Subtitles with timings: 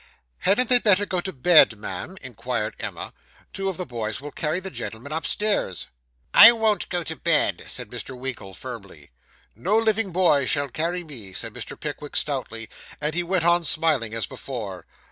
[0.39, 3.13] 'Hadn't they better go to bed, ma'am?' inquired Emma.
[3.53, 5.85] 'Two of the boys will carry the gentlemen upstairs.'
[6.33, 8.17] 'I won't go to bed,' said Mr.
[8.17, 9.11] Winkle firmly.
[9.55, 11.79] 'No living boy shall carry me,' said Mr.
[11.79, 12.67] Pickwick stoutly;
[12.99, 14.87] and he went on smiling as before.